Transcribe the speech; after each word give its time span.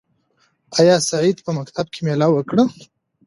آیا 0.79 0.95
سعید 1.09 1.37
په 1.45 1.51
مکتب 1.57 1.85
کې 1.93 2.01
مېله 2.05 2.27
وکړه؟ 2.31 2.63